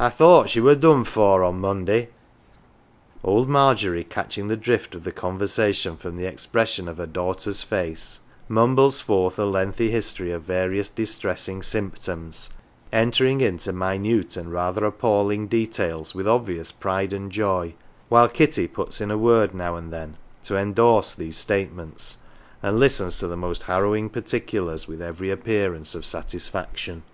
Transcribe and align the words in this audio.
I 0.00 0.08
thought 0.08 0.50
she 0.50 0.58
were 0.60 0.74
done 0.74 1.04
for 1.04 1.44
on 1.44 1.60
Monday/' 1.60 2.08
1 3.20 3.20
Old 3.22 3.48
Margery, 3.48 4.02
catching 4.02 4.48
the 4.48 4.56
drift 4.56 4.96
of 4.96 5.04
the 5.04 5.12
conversation 5.12 5.96
from 5.96 6.16
the 6.16 6.26
expression 6.26 6.88
of 6.88 6.96
her 6.96 7.06
daughter's 7.06 7.62
face, 7.62 8.18
mumbles 8.48 9.00
forth 9.00 9.38
a 9.38 9.44
lengthy 9.44 9.88
history 9.88 10.32
of 10.32 10.42
various 10.42 10.88
distressing 10.88 11.62
symptoms, 11.62 12.50
entering 12.92 13.40
into 13.40 13.72
minute 13.72 14.36
and 14.36 14.52
rather 14.52 14.84
appalling 14.84 15.46
details 15.46 16.16
with 16.16 16.26
obvious 16.26 16.72
pride 16.72 17.12
and 17.12 17.30
joy, 17.30 17.72
while 18.08 18.28
Kitty 18.28 18.66
puts 18.66 19.00
in 19.00 19.12
a 19.12 19.16
word 19.16 19.54
now 19.54 19.76
and 19.76 19.92
then 19.92 20.16
to 20.46 20.56
endorse 20.56 21.14
these 21.14 21.36
statements, 21.36 22.18
and 22.60 22.80
listens 22.80 23.20
to 23.20 23.28
the 23.28 23.36
most 23.36 23.62
harrowing 23.62 24.10
particulars 24.10 24.88
with 24.88 25.00
every 25.00 25.30
appearance 25.30 25.94
of 25.94 26.04
satisfaction. 26.04 27.04